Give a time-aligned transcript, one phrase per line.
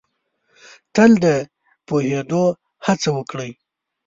[0.95, 1.25] تل د
[1.87, 2.43] پوهېدو
[2.85, 3.51] هڅه وکړ ئ